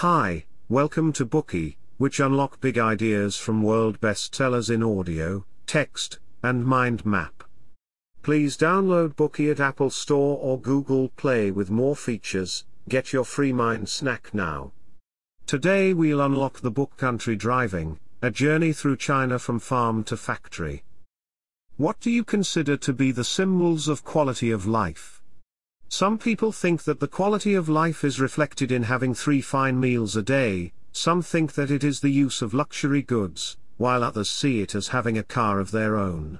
Hi, 0.00 0.46
welcome 0.70 1.12
to 1.12 1.26
Bookey, 1.26 1.76
which 1.98 2.20
unlock 2.20 2.58
big 2.62 2.78
ideas 2.78 3.36
from 3.36 3.62
world 3.62 4.00
bestsellers 4.00 4.70
in 4.70 4.82
audio, 4.82 5.44
text, 5.66 6.18
and 6.42 6.64
mind 6.64 7.04
map. 7.04 7.44
Please 8.22 8.56
download 8.56 9.14
Bookey 9.14 9.50
at 9.50 9.60
Apple 9.60 9.90
Store 9.90 10.38
or 10.38 10.58
Google 10.58 11.10
Play 11.18 11.50
with 11.50 11.70
more 11.70 11.94
features. 11.94 12.64
Get 12.88 13.12
your 13.12 13.26
free 13.26 13.52
mind 13.52 13.90
snack 13.90 14.32
now. 14.32 14.72
Today 15.46 15.92
we'll 15.92 16.22
unlock 16.22 16.60
the 16.60 16.70
book 16.70 16.96
Country 16.96 17.36
Driving, 17.36 17.98
a 18.22 18.30
journey 18.30 18.72
through 18.72 18.96
China 18.96 19.38
from 19.38 19.58
farm 19.58 20.02
to 20.04 20.16
factory. 20.16 20.82
What 21.76 22.00
do 22.00 22.10
you 22.10 22.24
consider 22.24 22.78
to 22.78 22.94
be 22.94 23.12
the 23.12 23.22
symbols 23.22 23.86
of 23.86 24.02
quality 24.02 24.50
of 24.50 24.66
life? 24.66 25.19
Some 25.92 26.18
people 26.18 26.52
think 26.52 26.84
that 26.84 27.00
the 27.00 27.08
quality 27.08 27.54
of 27.54 27.68
life 27.68 28.04
is 28.04 28.20
reflected 28.20 28.70
in 28.70 28.84
having 28.84 29.12
three 29.12 29.40
fine 29.40 29.80
meals 29.80 30.14
a 30.14 30.22
day, 30.22 30.72
some 30.92 31.20
think 31.20 31.54
that 31.54 31.68
it 31.68 31.82
is 31.82 31.98
the 31.98 32.12
use 32.12 32.42
of 32.42 32.54
luxury 32.54 33.02
goods, 33.02 33.56
while 33.76 34.04
others 34.04 34.30
see 34.30 34.60
it 34.60 34.76
as 34.76 34.88
having 34.88 35.18
a 35.18 35.24
car 35.24 35.58
of 35.58 35.72
their 35.72 35.96
own. 35.96 36.38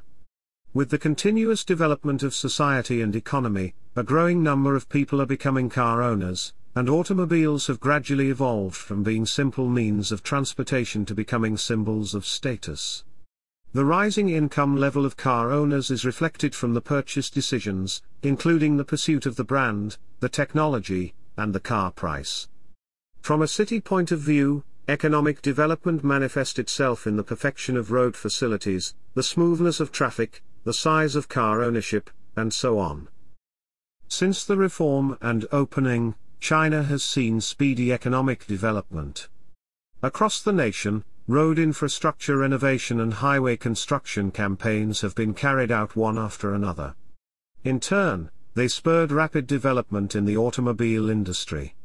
With 0.72 0.90
the 0.90 0.98
continuous 0.98 1.64
development 1.64 2.22
of 2.22 2.32
society 2.32 3.02
and 3.02 3.16
economy, 3.16 3.74
a 3.96 4.04
growing 4.04 4.40
number 4.40 4.76
of 4.76 4.88
people 4.88 5.20
are 5.20 5.26
becoming 5.26 5.68
car 5.68 6.00
owners, 6.00 6.54
and 6.76 6.88
automobiles 6.88 7.66
have 7.66 7.80
gradually 7.80 8.30
evolved 8.30 8.76
from 8.76 9.02
being 9.02 9.26
simple 9.26 9.68
means 9.68 10.12
of 10.12 10.22
transportation 10.22 11.04
to 11.06 11.14
becoming 11.14 11.56
symbols 11.56 12.14
of 12.14 12.24
status. 12.24 13.02
The 13.72 13.84
rising 13.84 14.30
income 14.30 14.76
level 14.76 15.06
of 15.06 15.16
car 15.16 15.52
owners 15.52 15.92
is 15.92 16.04
reflected 16.04 16.56
from 16.56 16.74
the 16.74 16.80
purchase 16.80 17.30
decisions, 17.30 18.02
including 18.20 18.76
the 18.76 18.84
pursuit 18.84 19.26
of 19.26 19.36
the 19.36 19.44
brand, 19.44 19.96
the 20.18 20.28
technology, 20.28 21.14
and 21.36 21.54
the 21.54 21.60
car 21.60 21.92
price. 21.92 22.48
From 23.20 23.42
a 23.42 23.46
city 23.46 23.80
point 23.80 24.10
of 24.10 24.18
view, 24.18 24.64
economic 24.88 25.40
development 25.40 26.02
manifests 26.02 26.58
itself 26.58 27.06
in 27.06 27.14
the 27.14 27.22
perfection 27.22 27.76
of 27.76 27.92
road 27.92 28.16
facilities, 28.16 28.96
the 29.14 29.22
smoothness 29.22 29.78
of 29.78 29.92
traffic, 29.92 30.42
the 30.64 30.74
size 30.74 31.14
of 31.14 31.28
car 31.28 31.62
ownership, 31.62 32.10
and 32.34 32.52
so 32.52 32.80
on. 32.80 33.06
Since 34.08 34.44
the 34.44 34.56
reform 34.56 35.16
and 35.20 35.46
opening, 35.52 36.16
China 36.40 36.82
has 36.82 37.04
seen 37.04 37.40
speedy 37.40 37.92
economic 37.92 38.48
development. 38.48 39.28
Across 40.02 40.42
the 40.42 40.52
nation, 40.52 41.04
road 41.30 41.60
infrastructure 41.60 42.38
renovation 42.38 42.98
and 42.98 43.14
highway 43.14 43.56
construction 43.56 44.32
campaigns 44.32 45.00
have 45.00 45.14
been 45.14 45.32
carried 45.32 45.70
out 45.70 45.94
one 45.94 46.18
after 46.18 46.52
another. 46.52 46.92
In 47.62 47.78
turn, 47.78 48.32
they 48.54 48.66
spurred 48.66 49.12
rapid 49.12 49.46
development 49.46 50.16
in 50.16 50.24
the 50.24 50.36
automobile 50.36 51.08
industry. 51.08 51.76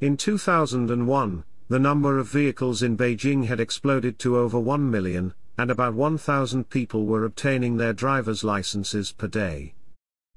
In 0.00 0.16
2001, 0.16 1.42
the 1.68 1.80
number 1.80 2.16
of 2.16 2.28
vehicles 2.28 2.80
in 2.80 2.96
Beijing 2.96 3.46
had 3.46 3.58
exploded 3.58 4.20
to 4.20 4.36
over 4.36 4.60
1 4.60 4.88
million, 4.88 5.34
and 5.58 5.68
about 5.68 5.94
1,000 5.94 6.70
people 6.70 7.06
were 7.06 7.24
obtaining 7.24 7.78
their 7.78 7.92
driver's 7.92 8.44
licenses 8.44 9.10
per 9.10 9.26
day. 9.26 9.74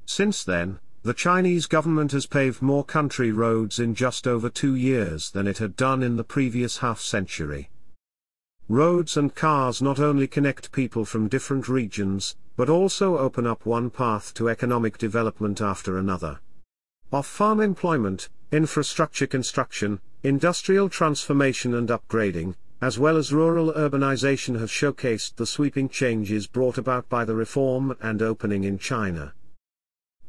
Since 0.08 0.44
then, 0.44 0.80
the 1.04 1.14
Chinese 1.14 1.68
government 1.68 2.14
has 2.14 2.26
paved 2.26 2.64
more 2.64 2.84
country 2.84 3.32
roads 3.32 3.80
in 3.80 3.94
just 3.94 4.26
over 4.26 4.50
two 4.50 4.74
years 4.74 5.30
than 5.30 5.46
it 5.46 5.60
had 5.60 5.76
done 5.76 6.02
in 6.02 6.16
the 6.16 6.24
previous 6.24 6.80
half 6.80 7.00
century. 7.00 7.70
Roads 8.72 9.18
and 9.18 9.34
cars 9.34 9.82
not 9.82 10.00
only 10.00 10.28
connect 10.28 10.72
people 10.72 11.04
from 11.04 11.28
different 11.28 11.68
regions, 11.68 12.36
but 12.56 12.70
also 12.70 13.18
open 13.18 13.48
up 13.48 13.66
one 13.66 13.90
path 13.90 14.32
to 14.36 14.48
economic 14.48 15.00
development 15.00 15.60
after 15.60 15.98
another. 15.98 16.40
Off-farm 17.12 17.62
employment, 17.62 18.30
infrastructure 18.52 19.26
construction, 19.26 20.00
industrial 20.22 20.88
transformation 20.88 21.74
and 21.74 21.90
upgrading, 21.90 22.54
as 22.80 23.00
well 23.00 23.18
as 23.18 23.34
rural 23.34 23.74
urbanization 23.74 24.60
have 24.60 24.70
showcased 24.70 25.38
the 25.38 25.48
sweeping 25.48 25.90
changes 25.90 26.46
brought 26.46 26.78
about 26.78 27.10
by 27.10 27.26
the 27.26 27.34
reform 27.34 27.98
and 28.00 28.22
opening 28.22 28.64
in 28.66 28.78
China. 28.78 29.34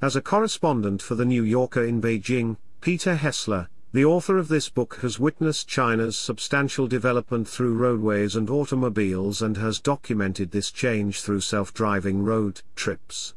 As 0.01 0.17
a 0.17 0.23
correspondent 0.23 1.03
for 1.03 1.15
the 1.15 1.27
New 1.27 1.43
Yorker 1.43 1.85
in 1.85 2.01
Beijing, 2.01 2.57
Peter 2.81 3.17
Hessler, 3.17 3.69
the 3.93 4.05
author 4.05 4.39
of 4.39 4.47
this 4.47 4.69
book 4.69 4.99
has 5.03 5.19
witnessed 5.19 5.67
China's 5.67 6.17
substantial 6.17 6.87
development 6.87 7.49
through 7.49 7.75
roadways 7.75 8.37
and 8.37 8.49
automobiles 8.49 9.43
and 9.43 9.57
has 9.57 9.81
documented 9.81 10.53
this 10.53 10.71
change 10.71 11.21
through 11.21 11.41
self-driving 11.41 12.23
road 12.23 12.63
trips. 12.77 13.35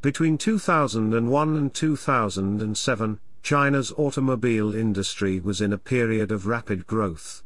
Between 0.00 0.36
2001 0.36 1.56
and 1.56 1.72
2007, 1.72 3.20
China's 3.44 3.92
automobile 3.96 4.74
industry 4.74 5.38
was 5.38 5.60
in 5.60 5.72
a 5.72 5.78
period 5.78 6.32
of 6.32 6.48
rapid 6.48 6.88
growth. 6.88 7.44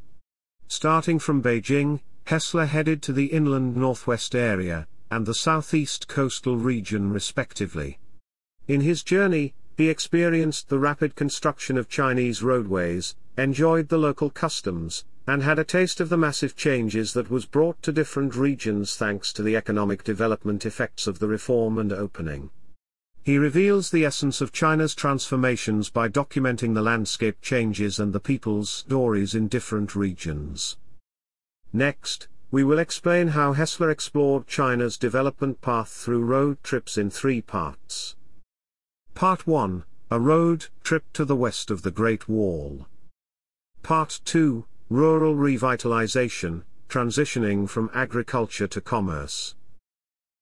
Starting 0.68 1.18
from 1.18 1.42
Beijing, 1.42 2.00
Hessler 2.24 2.66
headed 2.66 3.02
to 3.02 3.12
the 3.12 3.26
inland 3.26 3.76
northwest 3.76 4.34
area, 4.34 4.88
and 5.10 5.26
the 5.26 5.34
southeast 5.34 6.08
coastal 6.08 6.56
region 6.56 7.12
respectively. 7.12 7.98
In 8.66 8.80
his 8.80 9.02
journey, 9.02 9.54
he 9.76 9.90
experienced 9.90 10.68
the 10.68 10.78
rapid 10.78 11.14
construction 11.14 11.76
of 11.76 11.88
Chinese 11.88 12.42
roadways, 12.42 13.14
enjoyed 13.36 13.88
the 13.88 13.98
local 13.98 14.30
customs, 14.30 15.04
and 15.26 15.42
had 15.42 15.58
a 15.58 15.64
taste 15.64 16.00
of 16.00 16.08
the 16.08 16.16
massive 16.16 16.56
changes 16.56 17.12
that 17.12 17.30
was 17.30 17.44
brought 17.44 17.82
to 17.82 17.92
different 17.92 18.34
regions 18.36 18.96
thanks 18.96 19.32
to 19.32 19.42
the 19.42 19.56
economic 19.56 20.04
development 20.04 20.64
effects 20.64 21.06
of 21.06 21.18
the 21.18 21.26
reform 21.28 21.78
and 21.78 21.92
opening. 21.92 22.48
He 23.22 23.38
reveals 23.38 23.90
the 23.90 24.04
essence 24.04 24.40
of 24.40 24.52
China's 24.52 24.94
transformations 24.94 25.90
by 25.90 26.08
documenting 26.08 26.74
the 26.74 26.82
landscape 26.82 27.40
changes 27.42 27.98
and 27.98 28.12
the 28.12 28.20
people's 28.20 28.70
stories 28.70 29.34
in 29.34 29.48
different 29.48 29.96
regions. 29.96 30.76
Next, 31.72 32.28
we 32.52 32.62
will 32.62 32.78
explain 32.78 33.28
how 33.28 33.52
Hessler 33.52 33.90
explored 33.90 34.46
China's 34.46 34.96
development 34.96 35.60
path 35.60 35.88
through 35.88 36.24
road 36.24 36.62
trips 36.62 36.96
in 36.96 37.10
three 37.10 37.42
parts. 37.42 38.14
Part 39.16 39.46
1 39.46 39.82
A 40.10 40.20
Road 40.20 40.66
Trip 40.82 41.02
to 41.14 41.24
the 41.24 41.34
West 41.34 41.70
of 41.70 41.80
the 41.80 41.90
Great 41.90 42.28
Wall. 42.28 42.86
Part 43.82 44.20
2 44.26 44.66
Rural 44.90 45.34
Revitalization 45.34 46.64
Transitioning 46.90 47.66
from 47.66 47.88
Agriculture 47.94 48.66
to 48.66 48.78
Commerce. 48.82 49.54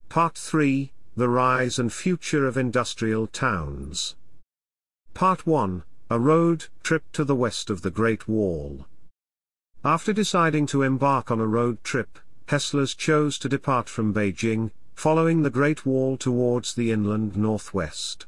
Part 0.09 0.37
3 0.37 0.91
The 1.17 1.29
Rise 1.29 1.79
and 1.79 1.93
Future 1.93 2.49
of 2.49 2.57
Industrial 2.57 3.29
Towns. 3.29 4.17
Part 5.15 5.47
1 5.47 5.85
A 6.11 6.19
Road 6.19 6.67
Trip 6.83 7.05
to 7.13 7.23
the 7.23 7.37
West 7.37 7.71
of 7.71 7.83
the 7.83 7.93
Great 7.93 8.27
Wall. 8.27 8.87
After 9.85 10.13
deciding 10.13 10.67
to 10.67 10.83
embark 10.83 11.31
on 11.31 11.39
a 11.39 11.47
road 11.47 11.79
trip, 11.85 12.19
Hesslers 12.49 12.97
chose 12.97 13.39
to 13.39 13.49
depart 13.49 13.89
from 13.89 14.13
Beijing, 14.13 14.73
following 14.97 15.43
the 15.43 15.49
Great 15.59 15.87
Wall 15.87 16.17
towards 16.17 16.75
the 16.75 16.91
inland 16.91 17.37
northwest. 17.37 18.27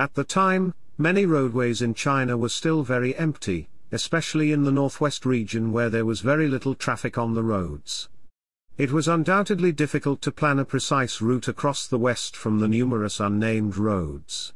At 0.00 0.14
the 0.14 0.24
time, 0.24 0.72
many 0.96 1.26
roadways 1.26 1.82
in 1.82 1.92
China 1.92 2.34
were 2.38 2.48
still 2.48 2.82
very 2.82 3.14
empty, 3.16 3.68
especially 3.92 4.50
in 4.50 4.64
the 4.64 4.72
northwest 4.72 5.26
region 5.26 5.72
where 5.72 5.90
there 5.90 6.06
was 6.06 6.22
very 6.22 6.48
little 6.48 6.74
traffic 6.74 7.18
on 7.18 7.34
the 7.34 7.42
roads. 7.42 8.08
It 8.78 8.92
was 8.92 9.08
undoubtedly 9.08 9.72
difficult 9.72 10.22
to 10.22 10.32
plan 10.32 10.58
a 10.58 10.64
precise 10.64 11.20
route 11.20 11.48
across 11.48 11.86
the 11.86 11.98
west 11.98 12.34
from 12.34 12.60
the 12.60 12.66
numerous 12.66 13.20
unnamed 13.20 13.76
roads. 13.76 14.54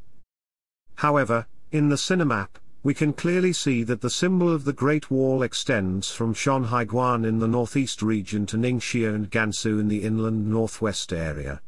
However, 0.95 1.47
in 1.71 1.91
the 1.91 1.99
Sinomap, 1.99 2.57
we 2.83 2.95
can 2.95 3.13
clearly 3.13 3.53
see 3.53 3.83
that 3.83 4.01
the 4.01 4.09
symbol 4.09 4.51
of 4.51 4.65
the 4.65 4.73
Great 4.73 5.11
Wall 5.11 5.43
extends 5.43 6.11
from 6.11 6.33
Shanhaiguan 6.33 7.27
in 7.27 7.41
the 7.41 7.49
northeast 7.49 8.01
region 8.01 8.47
to 8.47 8.57
Ningxia 8.57 9.15
and 9.15 9.31
Gansu 9.31 9.79
in 9.79 9.89
the 9.89 10.05
inland 10.05 10.51
northwest 10.51 11.13
area. 11.13 11.61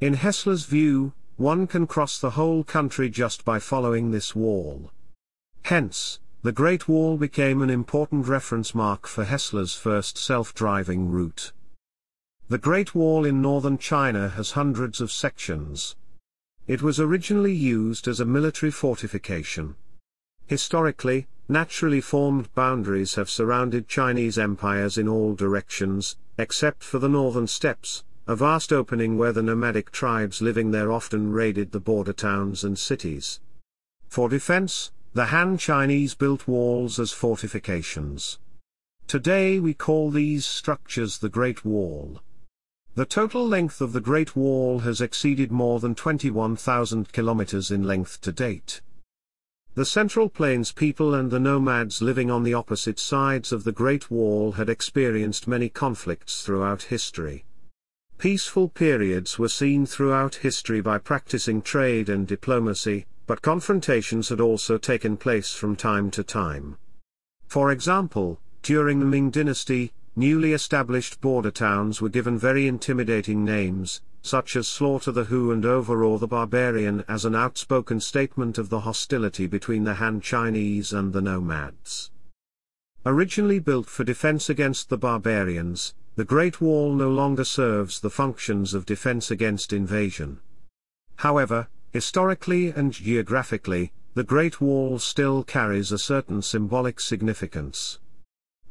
In 0.00 0.14
Hessler's 0.14 0.64
view, 0.64 1.12
one 1.42 1.66
can 1.66 1.88
cross 1.88 2.20
the 2.20 2.30
whole 2.30 2.62
country 2.62 3.10
just 3.10 3.44
by 3.44 3.58
following 3.58 4.12
this 4.12 4.34
wall. 4.34 4.92
Hence, 5.64 6.20
the 6.42 6.52
Great 6.52 6.86
Wall 6.86 7.16
became 7.16 7.62
an 7.62 7.68
important 7.68 8.28
reference 8.28 8.76
mark 8.76 9.08
for 9.08 9.24
Hessler's 9.24 9.74
first 9.74 10.16
self-driving 10.16 11.10
route. 11.10 11.52
The 12.48 12.58
Great 12.58 12.94
Wall 12.94 13.24
in 13.24 13.42
northern 13.42 13.76
China 13.76 14.28
has 14.28 14.52
hundreds 14.52 15.00
of 15.00 15.10
sections. 15.10 15.96
It 16.68 16.80
was 16.80 17.00
originally 17.00 17.54
used 17.54 18.06
as 18.06 18.20
a 18.20 18.24
military 18.24 18.70
fortification. 18.70 19.74
Historically, 20.46 21.26
naturally 21.48 22.00
formed 22.00 22.54
boundaries 22.54 23.16
have 23.16 23.28
surrounded 23.28 23.88
Chinese 23.88 24.38
empires 24.38 24.96
in 24.96 25.08
all 25.08 25.34
directions, 25.34 26.16
except 26.38 26.84
for 26.84 27.00
the 27.00 27.08
northern 27.08 27.48
steppes, 27.48 28.04
a 28.28 28.36
vast 28.36 28.72
opening 28.72 29.18
where 29.18 29.32
the 29.32 29.42
nomadic 29.42 29.90
tribes 29.90 30.40
living 30.40 30.70
there 30.70 30.92
often 30.92 31.32
raided 31.32 31.72
the 31.72 31.80
border 31.80 32.12
towns 32.12 32.62
and 32.62 32.78
cities. 32.78 33.40
For 34.08 34.28
defense, 34.28 34.92
the 35.12 35.26
Han 35.26 35.58
Chinese 35.58 36.14
built 36.14 36.46
walls 36.46 37.00
as 37.00 37.10
fortifications. 37.12 38.38
Today 39.08 39.58
we 39.58 39.74
call 39.74 40.10
these 40.10 40.46
structures 40.46 41.18
the 41.18 41.28
Great 41.28 41.64
Wall. 41.64 42.22
The 42.94 43.04
total 43.04 43.46
length 43.46 43.80
of 43.80 43.92
the 43.92 44.00
Great 44.00 44.36
Wall 44.36 44.80
has 44.80 45.00
exceeded 45.00 45.50
more 45.50 45.80
than 45.80 45.94
21,000 45.94 47.12
kilometers 47.12 47.70
in 47.70 47.82
length 47.82 48.20
to 48.20 48.30
date. 48.30 48.82
The 49.74 49.84
Central 49.84 50.28
Plains 50.28 50.70
people 50.70 51.14
and 51.14 51.30
the 51.30 51.40
nomads 51.40 52.00
living 52.02 52.30
on 52.30 52.42
the 52.42 52.54
opposite 52.54 52.98
sides 52.98 53.52
of 53.52 53.64
the 53.64 53.72
Great 53.72 54.10
Wall 54.10 54.52
had 54.52 54.68
experienced 54.68 55.48
many 55.48 55.68
conflicts 55.68 56.42
throughout 56.42 56.82
history. 56.84 57.44
Peaceful 58.22 58.68
periods 58.68 59.36
were 59.36 59.48
seen 59.48 59.84
throughout 59.84 60.36
history 60.36 60.80
by 60.80 60.96
practicing 60.96 61.60
trade 61.60 62.08
and 62.08 62.24
diplomacy, 62.24 63.04
but 63.26 63.42
confrontations 63.42 64.28
had 64.28 64.40
also 64.40 64.78
taken 64.78 65.16
place 65.16 65.52
from 65.52 65.74
time 65.74 66.08
to 66.08 66.22
time. 66.22 66.78
For 67.48 67.72
example, 67.72 68.38
during 68.62 69.00
the 69.00 69.06
Ming 69.06 69.32
dynasty, 69.32 69.92
newly 70.14 70.52
established 70.52 71.20
border 71.20 71.50
towns 71.50 72.00
were 72.00 72.08
given 72.08 72.38
very 72.38 72.68
intimidating 72.68 73.44
names, 73.44 74.02
such 74.22 74.54
as 74.54 74.68
Slaughter 74.68 75.10
the 75.10 75.24
Hu 75.24 75.50
and 75.50 75.66
Overawe 75.66 76.18
the 76.18 76.28
Barbarian 76.28 77.04
as 77.08 77.24
an 77.24 77.34
outspoken 77.34 77.98
statement 77.98 78.56
of 78.56 78.68
the 78.68 78.82
hostility 78.82 79.48
between 79.48 79.82
the 79.82 79.94
Han 79.94 80.20
Chinese 80.20 80.92
and 80.92 81.12
the 81.12 81.22
nomads. 81.22 82.12
Originally 83.04 83.58
built 83.58 83.88
for 83.88 84.04
defense 84.04 84.48
against 84.48 84.90
the 84.90 84.96
barbarians, 84.96 85.94
the 86.14 86.24
Great 86.24 86.60
Wall 86.60 86.94
no 86.94 87.08
longer 87.08 87.44
serves 87.44 88.00
the 88.00 88.10
functions 88.10 88.74
of 88.74 88.84
defense 88.84 89.30
against 89.30 89.72
invasion. 89.72 90.40
However, 91.16 91.68
historically 91.90 92.68
and 92.68 92.92
geographically, 92.92 93.92
the 94.12 94.22
Great 94.22 94.60
Wall 94.60 94.98
still 94.98 95.42
carries 95.42 95.90
a 95.90 95.98
certain 95.98 96.42
symbolic 96.42 97.00
significance. 97.00 97.98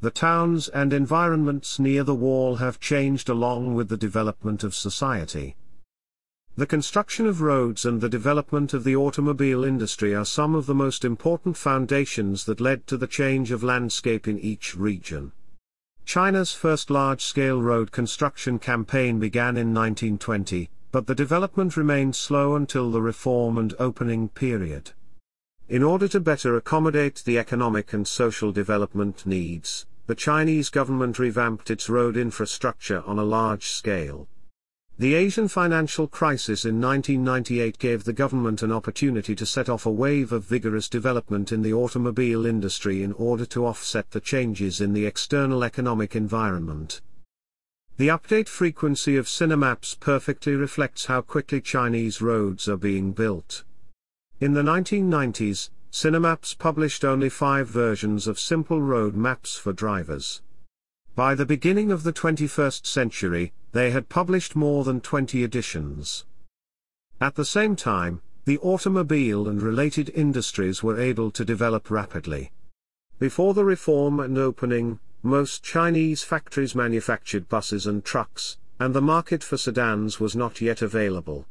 The 0.02 0.12
towns 0.12 0.68
and 0.70 0.94
environments 0.94 1.80
near 1.80 2.04
the 2.04 2.14
wall 2.14 2.58
have 2.58 2.80
changed 2.80 3.28
along 3.28 3.74
with 3.74 3.90
the 3.90 3.98
development 3.98 4.64
of 4.64 4.76
society. 4.76 5.56
The 6.56 6.68
construction 6.68 7.26
of 7.26 7.42
roads 7.42 7.86
and 7.86 8.02
the 8.02 8.10
development 8.10 8.74
of 8.76 8.84
the 8.84 8.96
automobile 8.96 9.64
industry 9.64 10.14
are 10.14 10.26
some 10.26 10.54
of 10.54 10.68
the 10.68 10.76
most 10.76 11.04
important 11.04 11.58
foundations 11.58 12.46
that 12.46 12.62
led 12.62 12.86
to 12.88 12.98
the 12.98 13.08
change 13.08 13.52
of 13.52 13.64
landscape 13.64 14.28
in 14.28 14.38
each 14.38 14.76
region. 14.76 15.32
China's 16.12 16.52
first 16.52 16.90
large-scale 16.90 17.62
road 17.62 17.94
construction 17.94 18.60
campaign 18.60 19.18
began 19.18 19.56
in 19.56 19.74
1920, 19.74 20.70
but 20.92 21.08
the 21.08 21.16
development 21.16 21.78
remained 21.78 22.18
slow 22.18 22.54
until 22.54 22.92
the 22.92 23.02
reform 23.02 23.58
and 23.58 23.74
opening 23.80 24.28
period. 24.28 24.92
In 25.70 25.82
order 25.82 26.10
to 26.10 26.20
better 26.20 26.58
accommodate 26.58 27.24
the 27.24 27.40
economic 27.40 27.94
and 27.94 28.06
social 28.06 28.52
development 28.52 29.26
needs, 29.26 29.86
the 30.08 30.14
Chinese 30.14 30.70
government 30.70 31.18
revamped 31.18 31.72
its 31.72 31.88
road 31.88 32.18
infrastructure 32.18 33.02
on 33.04 33.18
a 33.18 33.24
large 33.24 33.68
scale. 33.68 34.28
The 35.02 35.16
Asian 35.16 35.48
financial 35.48 36.08
crisis 36.08 36.64
in 36.64 36.80
1998 36.80 37.80
gave 37.80 38.04
the 38.04 38.14
government 38.14 38.62
an 38.62 38.72
opportunity 38.72 39.34
to 39.34 39.48
set 39.48 39.68
off 39.68 39.88
a 39.88 39.92
wave 39.92 40.32
of 40.32 40.46
vigorous 40.46 40.88
development 40.88 41.52
in 41.52 41.64
the 41.64 41.74
automobile 41.74 42.46
industry 42.46 43.02
in 43.02 43.12
order 43.14 43.48
to 43.48 43.66
offset 43.66 44.12
the 44.12 44.20
changes 44.20 44.80
in 44.80 44.94
the 44.94 45.08
external 45.08 45.64
economic 45.64 46.16
environment. 46.16 47.02
The 47.98 48.10
update 48.10 48.48
frequency 48.48 49.18
of 49.18 49.26
Sinomaps 49.26 50.00
perfectly 50.00 50.54
reflects 50.54 51.06
how 51.06 51.22
quickly 51.22 51.62
Chinese 51.62 52.22
roads 52.22 52.70
are 52.70 52.78
being 52.78 53.12
built. 53.12 53.64
In 54.40 54.54
the 54.54 54.62
1990s, 54.62 55.72
Sinomaps 55.92 56.56
published 56.56 57.04
only 57.04 57.30
five 57.30 57.68
versions 57.68 58.28
of 58.28 58.40
simple 58.40 58.84
road 58.84 59.16
maps 59.16 59.56
for 59.56 59.74
drivers. 59.74 60.44
By 61.16 61.34
the 61.34 61.48
beginning 61.48 61.92
of 61.92 62.04
the 62.04 62.14
21st 62.14 62.86
century, 62.86 63.52
they 63.72 63.92
had 63.92 64.10
published 64.10 64.56
more 64.56 64.84
than 64.84 65.02
20 65.02 65.44
editions. 65.44 66.26
At 67.20 67.36
the 67.36 67.46
same 67.46 67.76
time, 67.76 68.22
the 68.46 68.58
automobile 68.60 69.48
and 69.48 69.62
related 69.62 70.10
industries 70.16 70.82
were 70.82 71.00
able 71.00 71.32
to 71.32 71.46
develop 71.46 71.92
rapidly. 71.92 72.52
Before 73.20 73.54
the 73.54 73.64
reform 73.64 74.20
and 74.20 74.38
opening, 74.38 75.00
most 75.24 75.64
Chinese 75.64 76.24
factories 76.24 76.74
manufactured 76.74 77.48
buses 77.48 77.86
and 77.86 78.04
trucks, 78.04 78.58
and 78.80 78.96
the 78.96 79.02
market 79.02 79.44
for 79.44 79.58
sedans 79.58 80.20
was 80.20 80.36
not 80.36 80.60
yet 80.60 80.82
available. 80.82 81.46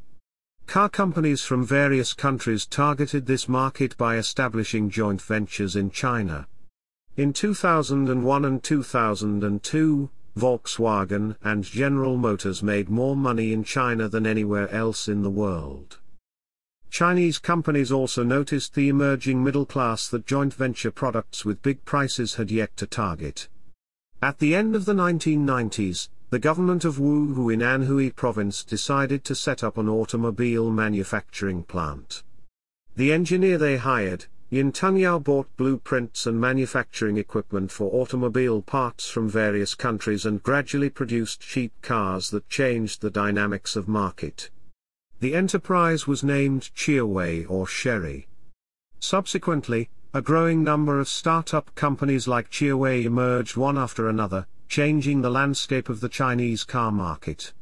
Car 0.66 0.88
companies 0.88 1.42
from 1.42 1.64
various 1.64 2.12
countries 2.12 2.66
targeted 2.66 3.26
this 3.26 3.48
market 3.48 3.96
by 3.96 4.16
establishing 4.16 4.90
joint 4.90 5.22
ventures 5.22 5.76
in 5.76 5.90
China. 5.90 6.48
In 7.16 7.32
2001 7.32 8.44
and 8.44 8.62
2002, 8.62 10.10
Volkswagen 10.36 11.36
and 11.42 11.64
General 11.64 12.16
Motors 12.16 12.62
made 12.62 12.88
more 12.88 13.16
money 13.16 13.52
in 13.52 13.64
China 13.64 14.08
than 14.08 14.26
anywhere 14.26 14.68
else 14.70 15.08
in 15.08 15.22
the 15.22 15.30
world. 15.30 15.98
Chinese 16.90 17.38
companies 17.38 17.92
also 17.92 18.24
noticed 18.24 18.74
the 18.74 18.88
emerging 18.88 19.42
middle 19.42 19.64
class 19.64 20.08
that 20.08 20.26
joint 20.26 20.52
venture 20.52 20.90
products 20.90 21.44
with 21.44 21.62
big 21.62 21.84
prices 21.84 22.34
had 22.34 22.50
yet 22.50 22.76
to 22.76 22.86
target. 22.86 23.48
At 24.20 24.38
the 24.38 24.54
end 24.54 24.74
of 24.74 24.84
the 24.84 24.92
1990s, 24.92 26.08
the 26.30 26.38
government 26.38 26.84
of 26.84 26.98
Wuhu 26.98 27.52
in 27.52 27.60
Anhui 27.60 28.14
province 28.14 28.62
decided 28.62 29.24
to 29.24 29.34
set 29.34 29.64
up 29.64 29.78
an 29.78 29.88
automobile 29.88 30.70
manufacturing 30.70 31.64
plant. 31.64 32.22
The 32.96 33.12
engineer 33.12 33.56
they 33.56 33.78
hired, 33.78 34.26
Yin 34.52 34.72
Tongyao 34.72 35.22
bought 35.22 35.56
blueprints 35.56 36.26
and 36.26 36.40
manufacturing 36.40 37.16
equipment 37.18 37.70
for 37.70 37.88
automobile 37.94 38.60
parts 38.62 39.08
from 39.08 39.28
various 39.28 39.76
countries 39.76 40.26
and 40.26 40.42
gradually 40.42 40.90
produced 40.90 41.40
cheap 41.40 41.72
cars 41.82 42.30
that 42.30 42.48
changed 42.48 43.00
the 43.00 43.10
dynamics 43.10 43.76
of 43.76 43.86
market. 43.86 44.50
The 45.20 45.36
enterprise 45.36 46.08
was 46.08 46.24
named 46.24 46.70
Qirui 46.74 47.48
or 47.48 47.64
Sherry. 47.64 48.26
Subsequently, 48.98 49.88
a 50.12 50.20
growing 50.20 50.64
number 50.64 50.98
of 50.98 51.08
startup 51.08 51.72
companies 51.76 52.26
like 52.26 52.50
Qirui 52.50 53.04
emerged 53.04 53.56
one 53.56 53.78
after 53.78 54.08
another, 54.08 54.48
changing 54.66 55.20
the 55.20 55.30
landscape 55.30 55.88
of 55.88 56.00
the 56.00 56.08
Chinese 56.08 56.64
car 56.64 56.90
market. 56.90 57.52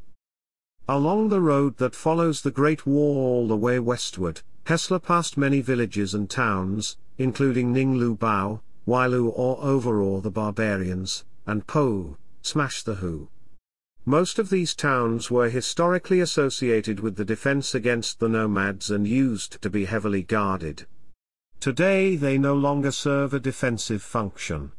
Along 0.88 1.29
the 1.29 1.43
road 1.43 1.76
that 1.76 1.94
follows 1.94 2.40
the 2.40 2.50
Great 2.50 2.87
Wall 2.87 3.19
all 3.19 3.46
the 3.46 3.56
way 3.56 3.79
westward, 3.79 4.40
Hessler 4.69 4.99
passed 4.99 5.38
many 5.38 5.62
villages 5.62 6.12
and 6.12 6.29
towns, 6.29 6.99
including 7.17 7.73
Ninglu 7.73 8.19
Bao, 8.19 8.61
Weilu 8.87 9.32
or 9.35 9.56
Overawe 9.65 10.20
the 10.20 10.31
Barbarians, 10.31 11.25
and 11.47 11.67
Po, 11.67 12.19
Smash 12.43 12.82
the 12.82 12.97
Hu. 12.97 13.31
Most 14.05 14.38
of 14.38 14.50
these 14.50 14.75
towns 14.75 15.31
were 15.31 15.49
historically 15.49 16.20
associated 16.20 17.00
with 17.00 17.17
the 17.17 17.25
defense 17.25 17.75
against 17.75 18.20
the 18.20 18.29
nomads 18.29 18.91
and 18.91 19.09
used 19.09 19.62
to 19.62 19.70
be 19.70 19.87
heavily 19.87 20.23
guarded. 20.23 20.85
Today 21.61 22.14
they 22.14 22.37
no 22.37 22.55
longer 22.55 22.91
serve 22.91 23.32
a 23.32 23.41
defensive 23.41 24.03
function. 24.03 24.73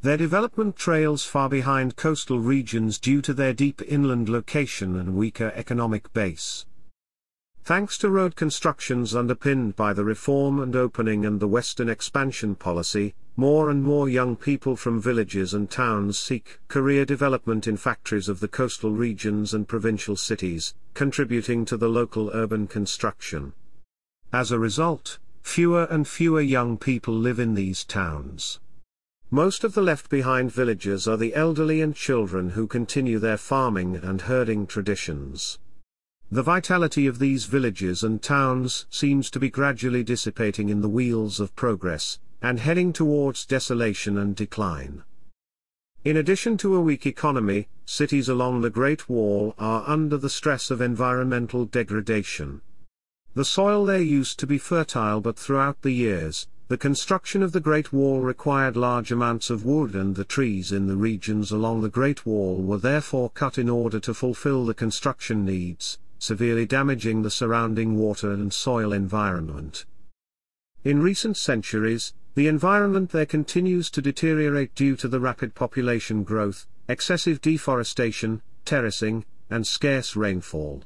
Their 0.00 0.16
development 0.16 0.74
trails 0.74 1.24
far 1.24 1.48
behind 1.48 1.94
coastal 1.94 2.40
regions 2.40 2.98
due 2.98 3.22
to 3.22 3.32
their 3.32 3.54
deep 3.54 3.82
inland 3.86 4.28
location 4.28 4.98
and 4.98 5.14
weaker 5.14 5.52
economic 5.54 6.12
base. 6.12 6.66
Thanks 7.64 7.96
to 7.98 8.10
road 8.10 8.34
constructions 8.34 9.14
underpinned 9.14 9.76
by 9.76 9.92
the 9.92 10.02
reform 10.02 10.58
and 10.58 10.74
opening 10.74 11.24
and 11.24 11.38
the 11.38 11.46
Western 11.46 11.88
expansion 11.88 12.56
policy, 12.56 13.14
more 13.36 13.70
and 13.70 13.84
more 13.84 14.08
young 14.08 14.34
people 14.34 14.74
from 14.74 15.00
villages 15.00 15.54
and 15.54 15.70
towns 15.70 16.18
seek 16.18 16.58
career 16.66 17.04
development 17.04 17.68
in 17.68 17.76
factories 17.76 18.28
of 18.28 18.40
the 18.40 18.48
coastal 18.48 18.90
regions 18.90 19.54
and 19.54 19.68
provincial 19.68 20.16
cities, 20.16 20.74
contributing 20.94 21.64
to 21.64 21.76
the 21.76 21.88
local 21.88 22.32
urban 22.34 22.66
construction. 22.66 23.52
As 24.32 24.50
a 24.50 24.58
result, 24.58 25.20
fewer 25.40 25.84
and 25.84 26.08
fewer 26.08 26.40
young 26.40 26.76
people 26.76 27.14
live 27.14 27.38
in 27.38 27.54
these 27.54 27.84
towns. 27.84 28.58
Most 29.30 29.62
of 29.62 29.74
the 29.74 29.82
left 29.82 30.10
behind 30.10 30.50
villagers 30.50 31.06
are 31.06 31.16
the 31.16 31.36
elderly 31.36 31.80
and 31.80 31.94
children 31.94 32.50
who 32.50 32.66
continue 32.66 33.20
their 33.20 33.36
farming 33.38 33.94
and 33.94 34.22
herding 34.22 34.66
traditions. 34.66 35.60
The 36.32 36.42
vitality 36.42 37.06
of 37.06 37.18
these 37.18 37.44
villages 37.44 38.02
and 38.02 38.22
towns 38.22 38.86
seems 38.88 39.28
to 39.32 39.38
be 39.38 39.50
gradually 39.50 40.02
dissipating 40.02 40.70
in 40.70 40.80
the 40.80 40.88
wheels 40.88 41.40
of 41.40 41.54
progress, 41.54 42.20
and 42.40 42.58
heading 42.58 42.94
towards 42.94 43.44
desolation 43.44 44.16
and 44.16 44.34
decline. 44.34 45.02
In 46.06 46.16
addition 46.16 46.56
to 46.56 46.74
a 46.74 46.80
weak 46.80 47.04
economy, 47.04 47.68
cities 47.84 48.30
along 48.30 48.62
the 48.62 48.70
Great 48.70 49.10
Wall 49.10 49.54
are 49.58 49.86
under 49.86 50.16
the 50.16 50.30
stress 50.30 50.70
of 50.70 50.80
environmental 50.80 51.66
degradation. 51.66 52.62
The 53.34 53.44
soil 53.44 53.84
there 53.84 54.00
used 54.00 54.38
to 54.38 54.46
be 54.46 54.56
fertile 54.56 55.20
but 55.20 55.38
throughout 55.38 55.82
the 55.82 55.92
years, 55.92 56.48
the 56.68 56.78
construction 56.78 57.42
of 57.42 57.52
the 57.52 57.60
Great 57.60 57.92
Wall 57.92 58.22
required 58.22 58.74
large 58.74 59.12
amounts 59.12 59.50
of 59.50 59.66
wood 59.66 59.94
and 59.94 60.16
the 60.16 60.24
trees 60.24 60.72
in 60.72 60.86
the 60.86 60.96
regions 60.96 61.50
along 61.52 61.82
the 61.82 61.90
Great 61.90 62.24
Wall 62.24 62.56
were 62.56 62.78
therefore 62.78 63.28
cut 63.28 63.58
in 63.58 63.68
order 63.68 64.00
to 64.00 64.14
fulfill 64.14 64.64
the 64.64 64.72
construction 64.72 65.44
needs, 65.44 65.98
severely 66.22 66.64
damaging 66.64 67.22
the 67.22 67.30
surrounding 67.30 67.96
water 67.98 68.30
and 68.30 68.54
soil 68.54 68.92
environment. 68.92 69.84
In 70.84 71.02
recent 71.02 71.36
centuries, 71.36 72.14
the 72.36 72.46
environment 72.46 73.10
there 73.10 73.26
continues 73.26 73.90
to 73.90 74.00
deteriorate 74.00 74.72
due 74.76 74.94
to 74.94 75.08
the 75.08 75.18
rapid 75.18 75.56
population 75.56 76.22
growth, 76.22 76.68
excessive 76.88 77.40
deforestation, 77.40 78.40
terracing, 78.64 79.24
and 79.50 79.66
scarce 79.66 80.14
rainfall. 80.14 80.84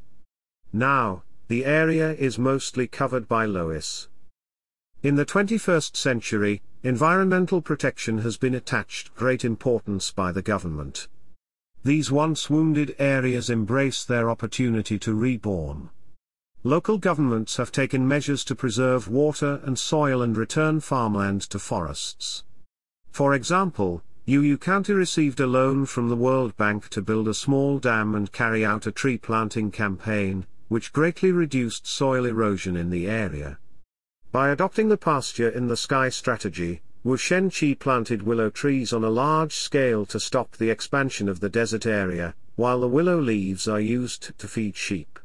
Now, 0.73 1.23
the 1.49 1.67
area 1.67 2.15
is 2.15 2.39
mostly 2.39 2.87
covered 2.87 3.29
by 3.29 3.45
loess. 3.45 4.09
In 5.03 5.17
the 5.17 5.27
21st 5.27 5.97
century, 5.97 6.63
environmental 6.83 7.61
protection 7.61 8.19
has 8.19 8.39
been 8.39 8.55
attached 8.55 9.15
great 9.15 9.45
importance 9.45 10.11
by 10.11 10.33
the 10.33 10.41
government. 10.41 11.09
These 11.87 12.11
once 12.11 12.51
wounded 12.51 12.97
areas 12.99 13.49
embrace 13.49 14.03
their 14.03 14.29
opportunity 14.29 14.99
to 14.99 15.15
reborn. 15.15 15.91
Local 16.65 16.99
governments 16.99 17.59
have 17.59 17.71
taken 17.71 18.09
measures 18.09 18.43
to 18.47 18.57
preserve 18.57 19.07
water 19.07 19.61
and 19.63 19.79
soil 19.79 20.21
and 20.21 20.37
return 20.37 20.81
farmland 20.81 21.43
to 21.43 21.61
forests. 21.61 22.43
For 23.13 23.35
example, 23.35 24.03
Youyu 24.27 24.61
County 24.61 24.95
received 24.95 25.39
a 25.39 25.47
loan 25.47 25.87
from 25.87 26.09
the 26.09 26.17
World 26.17 26.57
Bank 26.57 26.89
to 26.89 27.01
build 27.01 27.29
a 27.29 27.35
small 27.35 27.79
dam 27.79 28.17
and 28.17 28.33
carry 28.33 28.65
out 28.65 28.89
a 28.89 28.91
tree 28.91 29.17
planting 29.17 29.71
campaign, 29.71 30.45
which 30.67 30.93
greatly 30.93 31.31
reduced 31.31 31.87
soil 31.87 32.25
erosion 32.25 32.77
in 32.77 32.91
the 32.91 33.07
area. 33.07 33.61
By 34.33 34.49
adopting 34.49 34.89
the 34.89 34.97
pasture 34.97 35.49
in 35.49 35.69
the 35.69 35.77
sky 35.77 36.09
strategy, 36.09 36.83
Wu 37.07 37.17
Shenqi 37.17 37.79
planted 37.79 38.25
willow 38.25 38.51
trees 38.51 38.93
on 38.93 39.05
a 39.05 39.09
large 39.09 39.55
scale 39.55 40.05
to 40.07 40.19
stop 40.19 40.57
the 40.57 40.71
expansion 40.71 41.29
of 41.29 41.39
the 41.39 41.49
desert 41.49 41.87
area, 41.87 42.35
while 42.57 42.81
the 42.81 42.89
willow 42.89 43.21
leaves 43.21 43.69
are 43.69 43.79
used 43.79 44.37
to 44.39 44.49
feed 44.49 44.77
sheep. 44.77 45.21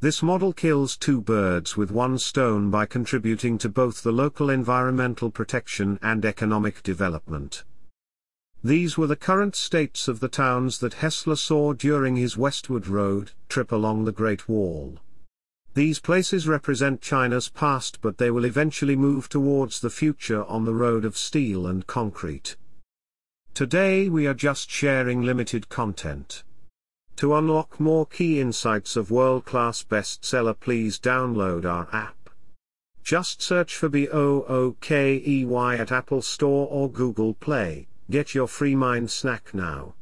This 0.00 0.22
model 0.22 0.52
kills 0.52 0.98
two 0.98 1.22
birds 1.22 1.78
with 1.78 1.90
one 1.90 2.18
stone 2.18 2.70
by 2.70 2.84
contributing 2.84 3.56
to 3.56 3.70
both 3.70 4.02
the 4.02 4.12
local 4.12 4.50
environmental 4.50 5.30
protection 5.30 5.98
and 6.02 6.26
economic 6.26 6.82
development. 6.82 7.64
These 8.62 8.98
were 8.98 9.06
the 9.06 9.16
current 9.16 9.56
states 9.56 10.08
of 10.08 10.20
the 10.20 10.28
towns 10.28 10.78
that 10.80 10.96
Hessler 10.96 11.36
saw 11.36 11.72
during 11.72 12.16
his 12.16 12.36
westward 12.36 12.86
road 12.86 13.30
trip 13.48 13.72
along 13.72 14.04
the 14.04 14.12
Great 14.12 14.46
Wall. 14.46 14.98
These 15.78 16.00
places 16.00 16.48
represent 16.48 17.00
China's 17.00 17.48
past 17.48 18.00
but 18.00 18.18
they 18.18 18.32
will 18.32 18.44
eventually 18.44 18.96
move 18.96 19.28
towards 19.28 19.78
the 19.78 19.90
future 19.90 20.44
on 20.46 20.64
the 20.64 20.74
road 20.74 21.04
of 21.04 21.16
steel 21.16 21.68
and 21.68 21.86
concrete. 21.86 22.56
Today 23.54 24.08
we 24.08 24.26
are 24.26 24.34
just 24.34 24.68
sharing 24.68 25.22
limited 25.22 25.68
content. 25.68 26.42
To 27.18 27.36
unlock 27.36 27.78
more 27.78 28.06
key 28.06 28.40
insights 28.40 28.96
of 28.96 29.12
world-class 29.12 29.84
bestseller 29.84 30.58
please 30.58 30.98
download 30.98 31.64
our 31.64 31.86
app. 31.92 32.28
Just 33.04 33.40
search 33.40 33.76
for 33.76 33.88
B-O-O-K-E-Y 33.88 35.76
at 35.76 35.92
Apple 35.92 36.22
Store 36.22 36.66
or 36.66 36.90
Google 36.90 37.34
Play, 37.34 37.86
get 38.10 38.34
your 38.34 38.48
free 38.48 38.74
mind 38.74 39.12
snack 39.12 39.54
now. 39.54 39.94